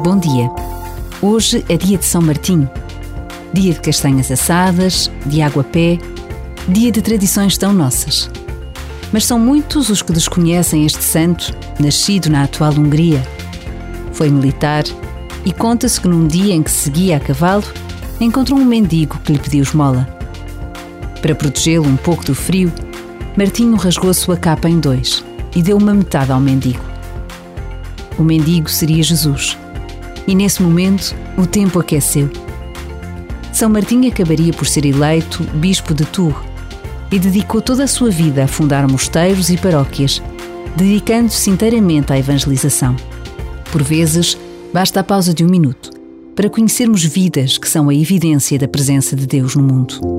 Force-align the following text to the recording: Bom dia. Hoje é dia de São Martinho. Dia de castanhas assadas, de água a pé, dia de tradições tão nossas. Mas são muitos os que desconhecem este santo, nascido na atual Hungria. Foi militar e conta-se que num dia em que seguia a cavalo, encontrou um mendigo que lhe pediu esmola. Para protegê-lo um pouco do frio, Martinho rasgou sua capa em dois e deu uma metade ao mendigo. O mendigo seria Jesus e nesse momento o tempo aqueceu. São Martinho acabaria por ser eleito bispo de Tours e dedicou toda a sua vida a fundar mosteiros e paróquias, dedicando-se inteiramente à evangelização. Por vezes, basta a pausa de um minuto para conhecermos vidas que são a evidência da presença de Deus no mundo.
Bom 0.00 0.16
dia. 0.16 0.48
Hoje 1.20 1.64
é 1.68 1.76
dia 1.76 1.98
de 1.98 2.04
São 2.04 2.22
Martinho. 2.22 2.70
Dia 3.52 3.72
de 3.72 3.80
castanhas 3.80 4.30
assadas, 4.30 5.10
de 5.26 5.42
água 5.42 5.62
a 5.62 5.64
pé, 5.64 5.98
dia 6.68 6.92
de 6.92 7.02
tradições 7.02 7.58
tão 7.58 7.72
nossas. 7.72 8.30
Mas 9.12 9.24
são 9.24 9.40
muitos 9.40 9.88
os 9.88 10.00
que 10.00 10.12
desconhecem 10.12 10.86
este 10.86 11.02
santo, 11.02 11.52
nascido 11.80 12.30
na 12.30 12.44
atual 12.44 12.74
Hungria. 12.74 13.20
Foi 14.12 14.30
militar 14.30 14.84
e 15.44 15.52
conta-se 15.52 16.00
que 16.00 16.06
num 16.06 16.28
dia 16.28 16.54
em 16.54 16.62
que 16.62 16.70
seguia 16.70 17.16
a 17.16 17.20
cavalo, 17.20 17.64
encontrou 18.20 18.56
um 18.56 18.64
mendigo 18.64 19.18
que 19.24 19.32
lhe 19.32 19.38
pediu 19.40 19.64
esmola. 19.64 20.08
Para 21.20 21.34
protegê-lo 21.34 21.88
um 21.88 21.96
pouco 21.96 22.24
do 22.24 22.36
frio, 22.36 22.72
Martinho 23.36 23.76
rasgou 23.76 24.14
sua 24.14 24.36
capa 24.36 24.68
em 24.68 24.78
dois 24.78 25.24
e 25.56 25.60
deu 25.60 25.76
uma 25.76 25.92
metade 25.92 26.30
ao 26.30 26.38
mendigo. 26.38 26.84
O 28.16 28.22
mendigo 28.22 28.70
seria 28.70 29.02
Jesus 29.02 29.58
e 30.28 30.34
nesse 30.34 30.62
momento 30.62 31.16
o 31.36 31.46
tempo 31.46 31.80
aqueceu. 31.80 32.30
São 33.50 33.70
Martinho 33.70 34.08
acabaria 34.08 34.52
por 34.52 34.66
ser 34.66 34.84
eleito 34.84 35.42
bispo 35.54 35.94
de 35.94 36.04
Tours 36.04 36.36
e 37.10 37.18
dedicou 37.18 37.62
toda 37.62 37.84
a 37.84 37.88
sua 37.88 38.10
vida 38.10 38.44
a 38.44 38.46
fundar 38.46 38.86
mosteiros 38.86 39.48
e 39.48 39.56
paróquias, 39.56 40.22
dedicando-se 40.76 41.48
inteiramente 41.48 42.12
à 42.12 42.18
evangelização. 42.18 42.94
Por 43.72 43.82
vezes, 43.82 44.38
basta 44.72 45.00
a 45.00 45.04
pausa 45.04 45.32
de 45.32 45.44
um 45.44 45.48
minuto 45.48 45.90
para 46.36 46.50
conhecermos 46.50 47.02
vidas 47.02 47.58
que 47.58 47.68
são 47.68 47.88
a 47.88 47.94
evidência 47.94 48.58
da 48.58 48.68
presença 48.68 49.16
de 49.16 49.26
Deus 49.26 49.56
no 49.56 49.62
mundo. 49.62 50.17